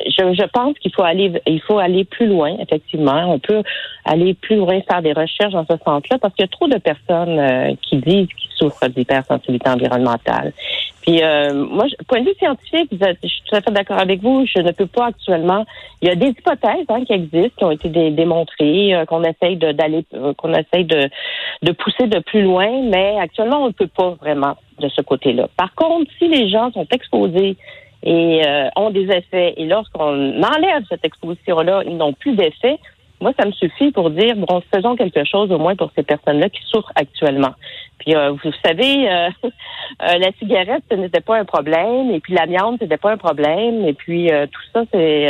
je, 0.07 0.47
pense 0.53 0.79
qu'il 0.79 0.93
faut 0.95 1.03
aller, 1.03 1.33
il 1.47 1.61
faut 1.61 1.79
aller 1.79 2.05
plus 2.05 2.27
loin. 2.27 2.57
Effectivement, 2.61 3.33
on 3.33 3.41
peut 3.41 3.63
aller 4.05 4.35
plus 4.35 4.57
loin, 4.57 4.81
faire 4.89 5.03
des 5.03 5.13
recherches 5.13 5.53
dans 5.53 5.67
ce 5.67 5.77
sens-là, 5.85 6.19
parce 6.19 6.33
qu'il 6.35 6.45
y 6.45 6.49
a 6.49 6.49
trop 6.49 6.69
de 6.69 6.79
personnes 6.79 7.39
euh, 7.39 7.75
qui 7.83 7.97
disent 7.97 8.29
qu'ils 8.29 8.53
souffrent 8.57 8.89
d'hypersensibilité 8.89 9.69
environnementale. 9.69 10.53
Puis 11.03 11.23
euh, 11.23 11.67
moi, 11.67 11.87
point 12.09 12.21
de 12.21 12.27
vue 12.27 12.35
scientifique, 12.39 12.91
je 12.93 13.29
suis 13.29 13.43
tout 13.49 13.57
à 13.57 13.61
fait 13.61 13.71
d'accord 13.71 13.99
avec 13.99 14.23
vous. 14.23 14.45
Je 14.47 14.61
ne 14.61 14.71
peux 14.73 14.87
pas 14.87 15.07
actuellement. 15.07 15.65
Il 16.03 16.09
y 16.09 16.11
a 16.11 16.15
des 16.15 16.29
hypothèses 16.29 16.87
hein, 16.89 17.05
qui 17.05 17.13
existent, 17.13 17.55
qui 17.57 17.65
ont 17.65 17.71
été 17.71 17.89
démontrées, 18.11 18.95
euh, 18.95 19.05
qu'on 19.07 19.23
essaye 19.25 19.57
d'aller, 19.57 20.05
qu'on 20.37 20.53
essaye 20.53 20.85
de, 20.85 21.09
de 21.63 21.73
pousser 21.73 22.07
de 22.07 22.19
plus 22.19 22.43
loin, 22.43 22.83
mais 22.85 23.17
actuellement, 23.19 23.65
on 23.65 23.69
ne 23.69 23.73
peut 23.73 23.87
pas 23.87 24.11
vraiment 24.21 24.57
de 24.79 24.89
ce 24.89 25.01
côté-là. 25.01 25.49
Par 25.57 25.75
contre, 25.75 26.11
si 26.19 26.29
les 26.29 26.49
gens 26.49 26.71
sont 26.73 26.87
exposés 26.91 27.57
et 28.03 28.43
euh, 28.47 28.69
ont 28.77 28.91
des 28.91 29.05
effets, 29.11 29.55
et 29.57 29.67
lorsqu'on 29.67 30.43
enlève 30.43 30.85
cette 30.89 31.05
exposition-là, 31.05 31.83
ils 31.87 31.97
n'ont 31.97 32.15
plus 32.15 32.35
d'effet, 32.35 32.79
moi, 33.21 33.33
ça 33.39 33.47
me 33.47 33.53
suffit 33.53 33.91
pour 33.93 34.11
dire, 34.11 34.35
bon, 34.37 34.63
faisons 34.73 34.97
quelque 34.97 35.25
chose 35.25 35.51
au 35.51 35.59
moins 35.59 35.77
pour 35.77 35.91
ces 35.97 36.03
personnes-là 36.03 36.49
qui 36.49 36.63
souffrent 36.67 36.93
actuellement. 36.95 37.55
Puis, 37.99 38.15
euh, 38.15 38.31
vous 38.33 38.53
savez, 38.65 39.11
euh, 39.11 39.29
la 40.01 40.33
cigarette, 40.39 40.83
ce 40.91 40.97
n'était 40.97 41.21
pas 41.21 41.39
un 41.39 41.45
problème, 41.45 42.11
et 42.11 42.21
puis 42.21 42.35
l'amiante, 42.35 42.79
ce 42.79 42.85
n'était 42.85 42.97
pas 42.97 43.13
un 43.13 43.19
problème, 43.19 43.85
et 43.87 43.93
puis 43.93 44.31
tout 44.31 44.63
ça, 44.73 44.85
c'est 44.93 45.29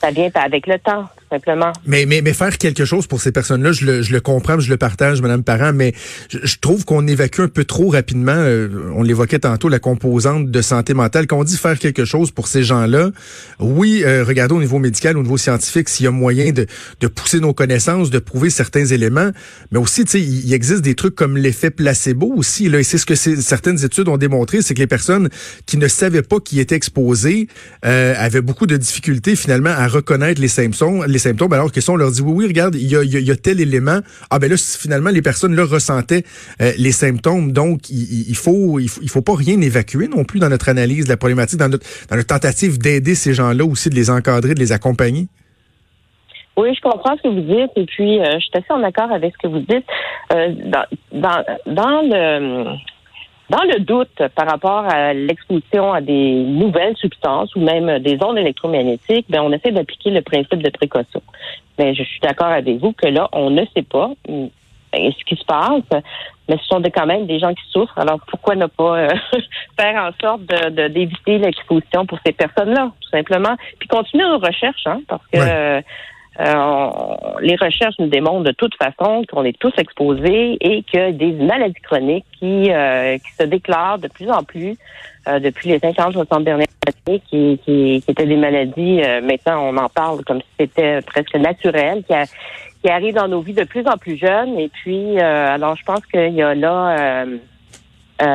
ça 0.00 0.10
vient 0.10 0.30
avec 0.34 0.66
le 0.66 0.78
temps, 0.78 1.08
simplement. 1.30 1.72
Mais, 1.84 2.06
mais, 2.06 2.22
mais 2.22 2.32
faire 2.32 2.56
quelque 2.56 2.84
chose 2.84 3.06
pour 3.06 3.20
ces 3.20 3.32
personnes-là, 3.32 3.72
je 3.72 3.84
le, 3.84 4.02
je 4.02 4.12
le 4.12 4.20
comprends, 4.20 4.58
je 4.60 4.70
le 4.70 4.76
partage, 4.76 5.20
Madame 5.20 5.42
Parent, 5.42 5.72
mais 5.72 5.92
je, 6.30 6.56
trouve 6.60 6.84
qu'on 6.84 7.06
évacue 7.06 7.40
un 7.40 7.48
peu 7.48 7.64
trop 7.64 7.88
rapidement, 7.90 8.32
euh, 8.32 8.92
on 8.94 9.02
l'évoquait 9.02 9.40
tantôt, 9.40 9.68
la 9.68 9.80
composante 9.80 10.50
de 10.50 10.62
santé 10.62 10.94
mentale. 10.94 11.26
Quand 11.26 11.38
on 11.38 11.44
dit 11.44 11.56
faire 11.56 11.78
quelque 11.78 12.04
chose 12.04 12.30
pour 12.30 12.46
ces 12.46 12.62
gens-là, 12.62 13.10
oui, 13.58 14.02
euh, 14.04 14.24
regardez 14.24 14.54
au 14.54 14.60
niveau 14.60 14.78
médical, 14.78 15.16
au 15.16 15.22
niveau 15.22 15.36
scientifique, 15.36 15.88
s'il 15.88 16.04
y 16.04 16.06
a 16.06 16.12
moyen 16.12 16.52
de, 16.52 16.66
de 17.00 17.06
pousser 17.08 17.40
nos 17.40 17.52
connaissances, 17.52 18.10
de 18.10 18.20
prouver 18.20 18.50
certains 18.50 18.86
éléments, 18.86 19.30
mais 19.72 19.78
aussi, 19.78 20.04
tu 20.04 20.12
sais, 20.12 20.20
il 20.20 20.52
existe 20.52 20.82
des 20.82 20.94
trucs 20.94 21.16
comme 21.16 21.36
l'effet 21.36 21.70
placebo 21.70 22.32
aussi, 22.36 22.68
là, 22.68 22.78
et 22.78 22.84
c'est 22.84 22.98
ce 22.98 23.06
que 23.06 23.16
certaines 23.16 23.84
études 23.84 24.08
ont 24.08 24.16
démontré, 24.16 24.62
c'est 24.62 24.74
que 24.74 24.80
les 24.80 24.86
personnes 24.86 25.28
qui 25.66 25.76
ne 25.76 25.88
savaient 25.88 26.22
pas 26.22 26.38
qu'ils 26.38 26.60
étaient 26.60 26.76
exposées 26.76 27.48
euh, 27.84 28.14
avaient 28.16 28.40
beaucoup 28.40 28.66
de 28.66 28.76
difficultés 28.76 29.34
finalement 29.34 29.70
à 29.70 29.87
reconnaître 29.88 30.40
les 30.40 30.48
symptômes, 30.48 31.04
les 31.06 31.18
symptômes, 31.18 31.52
alors 31.52 31.72
que 31.72 31.80
si 31.80 31.90
on 31.90 31.96
leur 31.96 32.10
dit 32.10 32.22
oui, 32.22 32.32
oui, 32.32 32.46
regarde, 32.46 32.74
il 32.74 32.88
y 32.88 33.30
a, 33.30 33.36
tel 33.36 33.60
élément, 33.60 34.00
ah 34.30 34.38
ben 34.38 34.50
là, 34.50 34.56
finalement, 34.56 35.10
les 35.10 35.22
personnes 35.22 35.54
là 35.54 35.64
ressentaient 35.64 36.22
euh, 36.60 36.72
les 36.78 36.92
symptômes, 36.92 37.52
donc 37.52 37.90
il, 37.90 38.28
il, 38.28 38.36
faut, 38.36 38.78
il, 38.78 38.88
faut, 38.88 39.00
il 39.02 39.08
faut 39.08 39.22
pas 39.22 39.34
rien 39.34 39.60
évacuer 39.60 40.08
non 40.08 40.24
plus 40.24 40.40
dans 40.40 40.48
notre 40.48 40.68
analyse 40.68 41.04
de 41.04 41.10
la 41.10 41.16
problématique, 41.16 41.58
dans 41.58 41.68
notre, 41.68 41.86
tentative 42.26 42.78
d'aider 42.78 43.14
ces 43.14 43.32
gens-là 43.32 43.64
aussi, 43.64 43.90
de 43.90 43.94
les 43.94 44.10
encadrer, 44.10 44.54
de 44.54 44.60
les 44.60 44.72
accompagner? 44.72 45.28
Oui, 46.56 46.74
je 46.74 46.80
comprends 46.80 47.16
ce 47.16 47.22
que 47.22 47.28
vous 47.28 47.40
dites 47.40 47.70
et 47.76 47.86
puis 47.86 48.20
euh, 48.20 48.34
je 48.34 48.40
suis 48.40 48.50
assez 48.54 48.72
en 48.72 48.82
accord 48.82 49.12
avec 49.12 49.32
ce 49.34 49.38
que 49.38 49.48
vous 49.48 49.60
dites. 49.60 49.86
Euh, 50.32 50.52
dans 51.12 52.02
le 52.02 52.76
dans 53.50 53.62
le 53.62 53.80
doute 53.80 54.22
par 54.34 54.46
rapport 54.46 54.84
à 54.84 55.14
l'exposition 55.14 55.92
à 55.92 56.00
des 56.00 56.34
nouvelles 56.34 56.96
substances 56.96 57.54
ou 57.56 57.60
même 57.60 57.98
des 58.00 58.18
ondes 58.22 58.38
électromagnétiques, 58.38 59.26
ben 59.28 59.40
on 59.42 59.52
essaie 59.52 59.70
d'appliquer 59.70 60.10
le 60.10 60.22
principe 60.22 60.62
de 60.62 60.70
précaution. 60.70 61.22
Mais 61.78 61.94
je 61.94 62.02
suis 62.02 62.20
d'accord 62.20 62.48
avec 62.48 62.78
vous 62.78 62.92
que 62.92 63.06
là, 63.06 63.28
on 63.32 63.50
ne 63.50 63.64
sait 63.74 63.82
pas 63.82 64.10
mm, 64.28 64.46
ce 64.92 65.24
qui 65.24 65.36
se 65.36 65.44
passe, 65.44 66.02
mais 66.48 66.56
ce 66.58 66.66
sont 66.66 66.82
quand 66.82 67.06
même 67.06 67.26
des 67.26 67.38
gens 67.38 67.54
qui 67.54 67.64
souffrent. 67.70 67.98
Alors 67.98 68.20
pourquoi 68.26 68.54
ne 68.54 68.66
pas 68.66 68.98
euh, 68.98 69.08
faire 69.80 70.02
en 70.02 70.10
sorte 70.20 70.42
de 70.42 70.88
d'éviter 70.88 71.38
l'exposition 71.38 72.06
pour 72.06 72.18
ces 72.26 72.32
personnes-là, 72.32 72.92
tout 73.00 73.10
simplement, 73.10 73.56
puis 73.78 73.88
continuer 73.88 74.24
nos 74.24 74.38
recherches, 74.38 74.86
hein, 74.86 75.00
parce 75.08 75.26
que 75.32 75.38
euh, 75.38 75.80
les 76.38 77.56
recherches 77.56 77.96
nous 77.98 78.06
démontrent 78.06 78.44
de 78.44 78.52
toute 78.52 78.74
façon 78.76 79.24
qu'on 79.30 79.44
est 79.44 79.58
tous 79.58 79.72
exposés 79.76 80.56
et 80.60 80.84
que 80.84 81.10
des 81.10 81.32
maladies 81.32 81.80
chroniques 81.82 82.26
qui, 82.38 82.70
euh, 82.70 83.18
qui 83.18 83.32
se 83.38 83.42
déclarent 83.42 83.98
de 83.98 84.08
plus 84.08 84.30
en 84.30 84.44
plus 84.44 84.76
euh, 85.26 85.40
depuis 85.40 85.70
les 85.70 85.78
50-60 85.78 86.44
dernières 86.44 86.66
années, 86.86 87.20
qui, 87.28 87.58
qui, 87.64 88.02
qui, 88.04 88.10
étaient 88.10 88.26
des 88.26 88.36
maladies, 88.36 89.00
maintenant 89.22 89.64
on 89.64 89.76
en 89.76 89.88
parle 89.88 90.24
comme 90.24 90.40
si 90.40 90.48
c'était 90.60 91.00
presque 91.02 91.34
naturel, 91.34 92.04
qui, 92.04 92.14
qui 92.82 92.88
arrivent 92.88 93.16
dans 93.16 93.28
nos 93.28 93.40
vies 93.40 93.54
de 93.54 93.64
plus 93.64 93.86
en 93.88 93.96
plus 93.96 94.16
jeunes. 94.16 94.58
Et 94.58 94.68
puis, 94.68 95.18
alors 95.18 95.74
je 95.74 95.84
pense 95.84 96.06
qu'il 96.06 96.34
y 96.34 96.42
a 96.42 96.54
là 96.54 97.26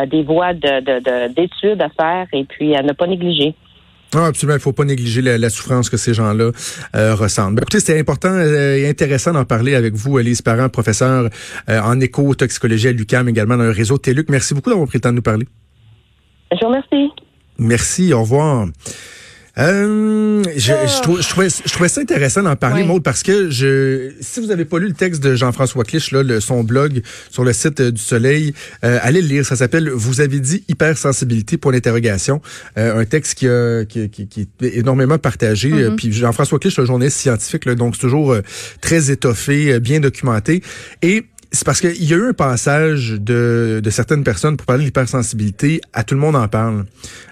des 0.05 0.23
voies 0.23 0.53
de, 0.53 1.27
d'études 1.29 1.81
à 1.81 1.89
faire 1.89 2.27
et 2.33 2.43
puis 2.43 2.75
à 2.75 2.83
ne 2.83 2.91
pas 2.91 3.07
négliger. 3.07 3.55
Non, 4.13 4.23
absolument. 4.25 4.55
Il 4.55 4.61
faut 4.61 4.73
pas 4.73 4.85
négliger 4.85 5.21
la, 5.21 5.49
souffrance 5.49 5.89
que 5.89 5.97
ces 5.97 6.13
gens-là 6.13 6.51
euh, 6.95 7.15
ressentent. 7.15 7.55
Ben, 7.55 7.61
écoutez, 7.61 7.79
c'était 7.79 7.99
important 7.99 8.31
euh, 8.31 8.77
et 8.77 8.87
intéressant 8.87 9.33
d'en 9.33 9.45
parler 9.45 9.75
avec 9.75 9.93
vous, 9.93 10.19
Elise 10.19 10.41
Parent, 10.41 10.69
professeur 10.69 11.29
euh, 11.69 11.81
en 11.81 11.99
éco-toxicologie 11.99 12.89
à 12.89 12.91
l'UCAM, 12.91 13.29
également 13.29 13.57
dans 13.57 13.63
le 13.63 13.71
réseau 13.71 13.97
TELUC. 13.97 14.29
Merci 14.29 14.53
beaucoup 14.53 14.69
d'avoir 14.69 14.87
pris 14.87 14.97
le 14.97 15.01
temps 15.01 15.09
de 15.09 15.15
nous 15.15 15.21
parler. 15.21 15.47
Je 16.51 16.57
vous 16.59 16.67
remercie. 16.67 17.11
Merci. 17.57 18.13
Au 18.13 18.21
revoir. 18.21 18.67
Euh, 19.59 20.41
je, 20.55 20.59
je, 20.59 20.73
ah. 20.73 20.99
trouvais, 21.03 21.49
je, 21.49 21.71
trouvais, 21.71 21.87
ça 21.87 22.01
intéressant 22.01 22.41
d'en 22.41 22.55
parler, 22.55 22.83
Maud, 22.83 23.03
parce 23.03 23.21
que 23.21 23.51
je, 23.51 24.11
si 24.19 24.39
vous 24.39 24.49
avez 24.49 24.65
pas 24.65 24.79
lu 24.79 24.87
le 24.87 24.93
texte 24.93 25.21
de 25.21 25.35
Jean-François 25.35 25.83
Clich, 25.83 26.11
là, 26.11 26.23
le, 26.23 26.39
son 26.39 26.63
blog 26.63 27.03
sur 27.29 27.43
le 27.43 27.53
site 27.53 27.79
euh, 27.79 27.91
du 27.91 28.01
Soleil, 28.01 28.53
euh, 28.83 28.97
allez 29.03 29.21
le 29.21 29.27
lire. 29.27 29.45
Ça 29.45 29.55
s'appelle 29.55 29.91
Vous 29.91 30.21
avez 30.21 30.39
dit 30.39 30.63
hypersensibilité 30.69 31.57
pour 31.57 31.71
l'interrogation. 31.71 32.41
Euh, 32.79 32.99
un 32.99 33.05
texte 33.05 33.35
qui, 33.35 33.47
a, 33.47 33.85
qui, 33.85 34.09
qui, 34.09 34.27
qui, 34.27 34.49
est 34.61 34.77
énormément 34.77 35.19
partagé. 35.19 35.69
Mm-hmm. 35.69 35.95
Puis 35.97 36.11
Jean-François 36.11 36.57
Clich, 36.57 36.75
le 36.77 36.85
journaliste 36.85 37.17
scientifique, 37.17 37.65
là, 37.65 37.75
donc 37.75 37.95
c'est 37.95 38.01
toujours 38.01 38.35
très 38.81 39.11
étoffé, 39.11 39.79
bien 39.79 39.99
documenté. 39.99 40.63
Et 41.03 41.25
c'est 41.53 41.65
parce 41.65 41.79
qu'il 41.81 42.03
y 42.03 42.13
a 42.13 42.17
eu 42.17 42.29
un 42.29 42.33
passage 42.33 43.11
de, 43.11 43.79
de 43.81 43.89
certaines 43.91 44.23
personnes 44.23 44.57
pour 44.57 44.65
parler 44.65 44.81
de 44.81 44.87
l'hypersensibilité. 44.87 45.81
À 45.93 46.03
tout 46.03 46.15
le 46.15 46.19
monde 46.19 46.35
en 46.35 46.47
parle 46.47 46.85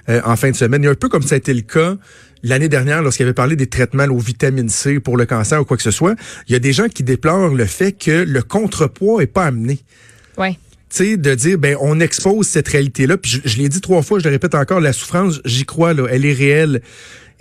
euh, 0.09 0.21
en 0.23 0.35
fin 0.35 0.51
de 0.51 0.55
semaine. 0.55 0.83
Il 0.83 0.85
y 0.85 0.87
a 0.87 0.91
un 0.91 0.95
peu 0.95 1.09
comme 1.09 1.23
ça 1.23 1.35
a 1.35 1.37
été 1.39 1.53
le 1.53 1.61
cas 1.61 1.95
l'année 2.43 2.69
dernière 2.69 3.01
lorsqu'il 3.01 3.23
avait 3.23 3.33
parlé 3.33 3.55
des 3.55 3.67
traitements 3.67 4.05
aux 4.05 4.19
vitamines 4.19 4.69
C 4.69 4.99
pour 4.99 5.17
le 5.17 5.25
cancer 5.25 5.59
ou 5.61 5.65
quoi 5.65 5.75
que 5.75 5.83
ce 5.83 5.91
soit. 5.91 6.15
Il 6.47 6.53
y 6.53 6.55
a 6.55 6.59
des 6.59 6.71
gens 6.71 6.87
qui 6.87 7.03
déplorent 7.03 7.53
le 7.53 7.65
fait 7.65 7.93
que 7.93 8.23
le 8.23 8.43
contrepoids 8.43 9.23
est 9.23 9.27
pas 9.27 9.45
amené. 9.45 9.79
Ouais. 10.37 10.53
Tu 10.89 10.97
sais, 10.97 11.17
de 11.17 11.33
dire, 11.33 11.57
ben, 11.57 11.75
on 11.79 11.99
expose 11.99 12.47
cette 12.47 12.67
réalité-là. 12.67 13.17
Puis 13.17 13.31
je, 13.31 13.49
je 13.49 13.57
l'ai 13.57 13.69
dit 13.69 13.81
trois 13.81 14.03
fois, 14.03 14.19
je 14.19 14.25
le 14.25 14.29
répète 14.29 14.53
encore, 14.53 14.81
la 14.81 14.93
souffrance, 14.93 15.41
j'y 15.45 15.65
crois, 15.65 15.93
là, 15.93 16.05
elle 16.09 16.25
est 16.25 16.33
réelle. 16.33 16.81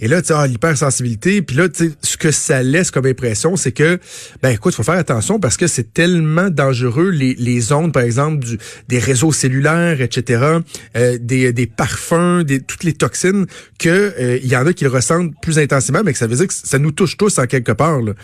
Et 0.03 0.09
là, 0.09 0.23
tu 0.23 0.29
sais, 0.29 0.35
ah, 0.35 0.47
l'hypersensibilité, 0.47 1.43
puis 1.43 1.57
là, 1.57 1.69
tu 1.69 1.91
sais, 1.91 1.95
ce 2.03 2.17
que 2.17 2.31
ça 2.31 2.63
laisse 2.63 2.91
comme 2.91 3.05
impression, 3.05 3.57
c'est 3.57 3.73
que, 3.73 3.99
ben 4.43 4.49
écoute, 4.49 4.73
il 4.73 4.77
faut 4.77 4.83
faire 4.83 4.95
attention 4.95 5.39
parce 5.39 5.59
que 5.59 5.67
c'est 5.67 5.93
tellement 5.93 6.49
dangereux, 6.49 7.11
les, 7.11 7.35
les 7.35 7.73
ondes, 7.73 7.93
par 7.93 8.03
exemple, 8.03 8.39
du, 8.39 8.59
des 8.89 8.99
réseaux 8.99 9.31
cellulaires, 9.31 10.01
etc., 10.01 10.61
euh, 10.97 11.19
des, 11.21 11.53
des 11.53 11.67
parfums, 11.67 12.43
des, 12.45 12.61
toutes 12.61 12.85
les 12.85 12.95
toxines, 12.95 13.47
que 13.79 13.89
euh, 13.89 14.39
il 14.43 14.49
y 14.49 14.57
en 14.57 14.67
a 14.67 14.73
qui 14.73 14.85
le 14.85 14.91
ressentent 14.91 15.35
plus 15.43 15.59
intensément, 15.59 16.01
mais 16.03 16.13
que 16.13 16.19
ça 16.19 16.27
veut 16.27 16.37
dire 16.37 16.49
que 16.49 16.55
ça 16.55 16.79
nous 16.79 16.93
touche 16.93 17.19
tous 17.19 17.39
en 17.39 17.47
quelque 17.47 17.73
part. 17.73 18.01
Là. 18.01 18.15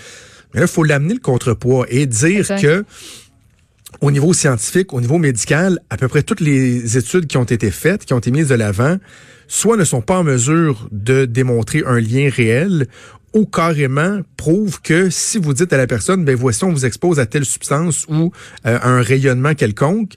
Mais 0.54 0.60
là, 0.60 0.66
il 0.66 0.72
faut 0.72 0.84
l'amener 0.84 1.14
le 1.14 1.20
contrepoids 1.20 1.86
et 1.90 2.06
dire 2.06 2.48
que 2.60 2.84
au 4.00 4.10
niveau 4.10 4.32
scientifique, 4.32 4.92
au 4.92 5.00
niveau 5.00 5.18
médical, 5.18 5.80
à 5.90 5.96
peu 5.96 6.08
près 6.08 6.22
toutes 6.22 6.40
les 6.40 6.96
études 6.96 7.26
qui 7.26 7.36
ont 7.36 7.44
été 7.44 7.70
faites, 7.70 8.04
qui 8.04 8.12
ont 8.12 8.18
été 8.18 8.30
mises 8.30 8.48
de 8.48 8.54
l'avant, 8.54 8.98
soit 9.48 9.76
ne 9.76 9.84
sont 9.84 10.02
pas 10.02 10.18
en 10.18 10.24
mesure 10.24 10.88
de 10.92 11.24
démontrer 11.24 11.82
un 11.86 12.00
lien 12.00 12.28
réel, 12.30 12.88
ou 13.32 13.44
carrément 13.44 14.20
prouvent 14.36 14.80
que 14.80 15.10
si 15.10 15.38
vous 15.38 15.52
dites 15.52 15.72
à 15.72 15.76
la 15.76 15.86
personne, 15.86 16.24
ben 16.24 16.34
voici, 16.34 16.64
on 16.64 16.72
vous 16.72 16.86
expose 16.86 17.20
à 17.20 17.26
telle 17.26 17.44
substance 17.44 18.06
ou 18.08 18.32
euh, 18.66 18.78
à 18.80 18.88
un 18.88 19.02
rayonnement 19.02 19.54
quelconque, 19.54 20.14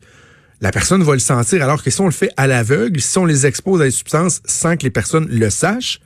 la 0.62 0.72
personne 0.72 1.04
va 1.04 1.14
le 1.14 1.20
sentir, 1.20 1.64
alors 1.64 1.84
que 1.84 1.90
si 1.90 2.02
on 2.02 2.06
le 2.06 2.12
fait 2.12 2.32
à 2.38 2.48
l'aveugle, 2.48 3.00
si 3.00 3.18
on 3.18 3.26
les 3.26 3.46
expose 3.46 3.82
à 3.82 3.86
des 3.86 3.92
substances 3.92 4.42
sans 4.46 4.78
que 4.78 4.84
les 4.84 4.90
personnes 4.90 5.28
le 5.30 5.50
sachent, 5.50 6.00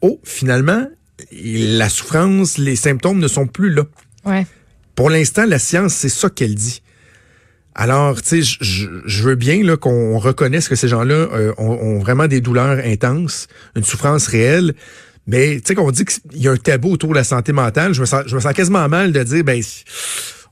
oh, 0.00 0.20
finalement, 0.24 0.86
la 1.32 1.88
souffrance, 1.88 2.58
les 2.58 2.76
symptômes 2.76 3.18
ne 3.18 3.28
sont 3.28 3.46
plus 3.46 3.70
là. 3.70 3.84
Ouais. 4.24 4.46
Pour 4.94 5.08
l'instant, 5.10 5.46
la 5.46 5.58
science, 5.58 5.94
c'est 5.94 6.08
ça 6.08 6.30
qu'elle 6.30 6.54
dit. 6.54 6.82
Alors, 7.74 8.20
tu 8.20 8.44
sais, 8.44 8.58
je, 8.60 9.22
veux 9.22 9.34
bien 9.34 9.62
là 9.62 9.76
qu'on 9.76 10.18
reconnaisse 10.18 10.68
que 10.68 10.76
ces 10.76 10.88
gens-là 10.88 11.14
euh, 11.14 11.52
ont, 11.56 11.98
vraiment 11.98 12.26
des 12.26 12.40
douleurs 12.40 12.78
intenses, 12.84 13.46
une 13.76 13.84
souffrance 13.84 14.26
réelle, 14.26 14.74
mais 15.26 15.56
tu 15.56 15.62
sais 15.68 15.74
qu'on 15.74 15.90
dit 15.90 16.04
qu'il 16.04 16.42
y 16.42 16.48
a 16.48 16.52
un 16.52 16.56
tabou 16.56 16.92
autour 16.92 17.10
de 17.10 17.14
la 17.14 17.24
santé 17.24 17.52
mentale. 17.52 17.94
Je 17.94 18.00
me 18.00 18.06
sens, 18.06 18.24
je 18.26 18.34
me 18.34 18.40
sens 18.40 18.52
quasiment 18.52 18.88
mal 18.88 19.12
de 19.12 19.22
dire, 19.22 19.44
ben, 19.44 19.62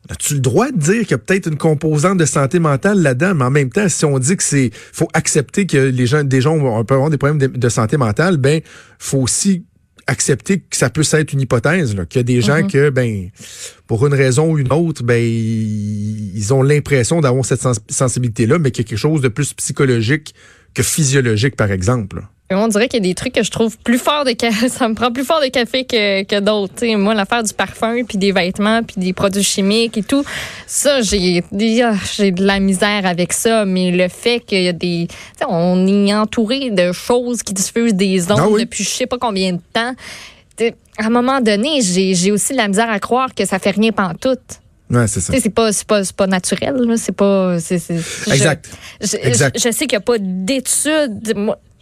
as-tu 0.09 0.35
le 0.35 0.41
droit 0.41 0.71
de 0.71 0.79
dire 0.79 1.01
qu'il 1.01 1.11
y 1.11 1.15
a 1.15 1.19
peut-être 1.19 1.49
une 1.49 1.59
composante 1.59 2.17
de 2.17 2.25
santé 2.25 2.59
mentale 2.59 3.03
là-dedans, 3.03 3.35
mais 3.35 3.45
en 3.45 3.51
même 3.51 3.71
temps, 3.71 3.89
si 3.89 4.05
on 4.07 4.19
dit 4.19 4.37
que 4.37 4.43
c'est, 4.43 4.71
faut 4.93 5.09
accepter 5.13 5.67
que 5.67 5.77
les 5.77 6.07
gens, 6.07 6.25
des 6.25 6.41
gens 6.41 6.59
peuvent 6.85 6.97
avoir 6.97 7.11
des 7.11 7.19
problèmes 7.19 7.39
de, 7.39 7.49
de 7.49 7.69
santé 7.69 7.99
mentale, 7.99 8.39
ben, 8.39 8.63
faut 8.99 9.19
aussi 9.19 9.67
accepter 10.11 10.59
que 10.59 10.77
ça 10.77 10.91
peut 10.91 11.05
être 11.13 11.33
une 11.33 11.41
hypothèse, 11.41 11.95
qu'il 12.09 12.19
y 12.19 12.21
a 12.21 12.23
des 12.25 12.41
gens 12.41 12.59
mm-hmm. 12.59 12.71
que, 12.73 12.91
ben, 12.91 13.31
pour 13.87 14.05
une 14.07 14.15
raison 14.15 14.53
ou 14.53 14.59
une 14.59 14.73
autre, 14.73 15.05
ben, 15.05 15.23
ils 15.23 16.53
ont 16.53 16.63
l'impression 16.63 17.21
d'avoir 17.21 17.45
cette 17.45 17.63
sensibilité-là, 17.89 18.59
mais 18.59 18.73
qu'il 18.73 18.85
y 18.85 18.87
a 18.87 18.89
quelque 18.89 18.99
chose 18.99 19.21
de 19.21 19.29
plus 19.29 19.55
psychologique 19.55 20.35
que 20.75 20.83
physiologique, 20.83 21.55
par 21.55 21.71
exemple. 21.71 22.23
On 22.53 22.67
dirait 22.67 22.89
qu'il 22.89 23.05
y 23.05 23.09
a 23.09 23.09
des 23.09 23.15
trucs 23.15 23.33
que 23.33 23.45
je 23.45 23.51
trouve 23.51 23.79
plus 23.79 23.99
fort 23.99 24.25
de 24.25 24.33
café. 24.33 24.69
Ça 24.69 24.89
me 24.89 24.95
prend 24.95 25.13
plus 25.13 25.25
fort 25.25 25.41
de 25.41 25.49
café 25.49 25.85
que, 25.85 26.25
que 26.25 26.41
d'autres. 26.41 26.85
Moi, 26.97 27.15
l'affaire 27.15 27.45
du 27.45 27.55
parfum, 27.55 28.03
puis 28.05 28.19
des 28.19 28.33
vêtements, 28.33 28.83
puis 28.83 28.97
des 28.99 29.13
produits 29.13 29.45
chimiques 29.45 29.97
et 29.99 30.03
tout, 30.03 30.25
ça, 30.67 31.01
j'ai 31.01 31.45
j'ai 31.53 32.33
de 32.33 32.45
la 32.45 32.59
misère 32.59 33.07
avec 33.07 33.33
ça. 33.33 33.65
Mais 33.65 33.91
le 33.93 34.09
fait 34.09 34.41
qu'il 34.41 34.63
y 34.63 34.69
a 34.69 34.73
des... 34.73 35.07
On 35.49 35.87
est 35.87 36.15
entouré 36.15 36.71
de 36.71 36.93
choses 36.93 37.43
qui 37.43 37.55
diffusent 37.55 37.95
des 37.95 38.31
ondes 38.31 38.41
ah 38.41 38.59
depuis 38.59 38.85
je 38.85 38.91
sais 38.91 39.07
pas 39.07 39.19
combien 39.19 39.53
de 39.53 39.61
temps. 39.73 39.95
À 40.99 41.07
un 41.07 41.11
moment 41.11 41.41
donné, 41.41 41.81
j'ai 41.83 42.33
aussi 42.33 42.53
de 42.53 42.59
la 42.59 42.69
misère 42.69 42.91
à 42.91 42.99
croire 42.99 43.35
que 43.35 43.47
ça 43.47 43.59
fait 43.59 43.71
rien 43.71 43.93
tout. 44.21 44.37
Ouais, 44.91 45.07
c'est 45.07 45.21
ça. 45.21 45.33
C'est 45.41 45.51
pas, 45.51 45.71
pas, 45.87 46.03
pas 46.17 46.27
naturel. 46.27 46.75
C'est 46.97 47.13
pas. 47.13 47.55
exact. 47.55 48.71
Je, 49.01 49.17
exact. 49.17 49.57
Je, 49.57 49.71
sais 49.71 49.87
qu'il 49.87 49.97
n'y 49.97 49.97
a 49.97 50.01
pas 50.01 50.19
d'études 50.19 51.35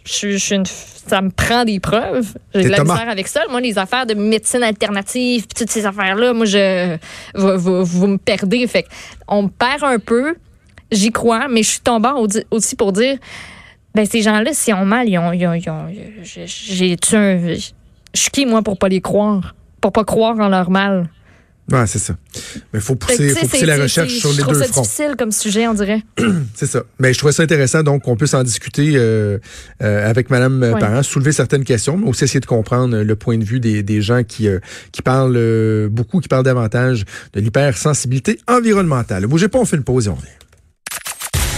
je, 0.05 0.37
je, 0.37 0.55
ça 0.65 1.21
me 1.21 1.29
prend 1.29 1.65
des 1.65 1.79
preuves. 1.79 2.33
J'ai 2.53 2.63
de 2.63 2.69
la 2.69 2.83
misère 2.83 3.09
avec 3.09 3.27
ça. 3.27 3.41
Moi, 3.49 3.61
les 3.61 3.77
affaires 3.77 4.05
de 4.05 4.13
médecine 4.13 4.63
alternative, 4.63 5.47
toutes 5.47 5.69
ces 5.69 5.85
affaires-là, 5.85 6.33
moi, 6.33 6.45
je, 6.45 6.97
vous, 7.35 7.83
vous, 7.83 8.07
me 8.07 8.17
perdez. 8.17 8.65
Fait 8.67 8.85
on 9.27 9.43
me 9.43 9.49
perd 9.49 9.83
un 9.83 9.99
peu. 9.99 10.35
J'y 10.91 11.11
crois, 11.11 11.47
mais 11.47 11.61
je 11.61 11.69
suis 11.69 11.81
tombant 11.81 12.25
aussi 12.49 12.75
pour 12.75 12.91
dire, 12.91 13.17
ben 13.93 14.05
ces 14.05 14.21
gens-là, 14.23 14.53
s'ils 14.53 14.73
ont 14.73 14.85
mal, 14.85 15.07
ils 15.07 15.19
ont, 15.19 15.31
ils 15.31 15.47
ont, 15.47 15.87
j'ai 16.23 16.97
un, 17.13 17.47
je 18.13 18.19
suis 18.19 18.31
qui 18.31 18.45
moi 18.45 18.61
pour 18.63 18.77
pas 18.77 18.89
les 18.89 19.01
croire, 19.01 19.55
pour 19.81 19.91
pas 19.91 20.03
croire 20.03 20.39
en 20.39 20.49
leur 20.49 20.71
mal? 20.71 21.09
Ouais, 21.71 21.87
c'est 21.87 21.99
ça. 21.99 22.15
Mais 22.73 22.79
il 22.79 22.81
faut 22.81 22.95
pousser, 22.95 23.29
faut 23.29 23.47
pousser 23.47 23.65
la 23.65 23.77
recherche 23.77 24.13
sur 24.13 24.31
les 24.31 24.37
deux 24.37 24.43
fronts. 24.43 24.55
C'est 24.61 24.81
difficile 24.81 25.15
comme 25.17 25.31
sujet, 25.31 25.67
on 25.67 25.73
dirait. 25.73 26.01
c'est 26.55 26.65
ça. 26.65 26.83
Mais 26.99 27.13
je 27.13 27.17
trouvais 27.17 27.33
ça 27.33 27.43
intéressant, 27.43 27.83
donc, 27.83 28.03
qu'on 28.03 28.15
puisse 28.15 28.33
en 28.33 28.43
discuter 28.43 28.93
euh, 28.95 29.37
euh, 29.81 30.09
avec 30.09 30.29
Mme 30.29 30.61
ouais. 30.61 30.79
Parent, 30.79 31.03
soulever 31.03 31.31
certaines 31.31 31.63
questions, 31.63 31.97
mais 31.97 32.07
aussi 32.07 32.23
essayer 32.23 32.39
de 32.39 32.45
comprendre 32.45 32.97
le 32.97 33.15
point 33.15 33.37
de 33.37 33.43
vue 33.43 33.59
des, 33.59 33.83
des 33.83 34.01
gens 34.01 34.23
qui, 34.23 34.47
euh, 34.47 34.59
qui 34.91 35.01
parlent 35.01 35.89
beaucoup, 35.89 36.19
qui 36.19 36.27
parlent 36.27 36.43
davantage 36.43 37.05
de 37.33 37.39
l'hypersensibilité 37.39 38.39
environnementale. 38.47 39.25
Bougez 39.27 39.47
pas, 39.47 39.59
on 39.59 39.65
fait 39.65 39.77
une 39.77 39.83
pause 39.83 40.07
et 40.07 40.09
on 40.09 40.15
revient. 40.15 40.27